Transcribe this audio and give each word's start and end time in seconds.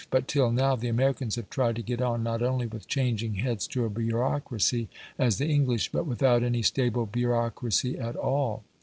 But 0.09 0.27
till 0.27 0.51
now 0.51 0.75
the 0.75 0.87
Americans 0.87 1.35
have 1.35 1.51
tried 1.51 1.75
to 1.75 1.83
get 1.83 2.01
on 2.01 2.23
not 2.23 2.41
only 2.41 2.65
with 2.65 2.87
changing 2.87 3.35
heads 3.35 3.67
to 3.67 3.85
a 3.85 3.89
bureaucracy, 3.91 4.89
as 5.19 5.37
the 5.37 5.45
English, 5.45 5.91
but 5.91 6.07
without 6.07 6.41
any 6.41 6.63
stable 6.63 7.05
bureaucracy 7.05 7.99
at 7.99 8.15
all. 8.15 8.63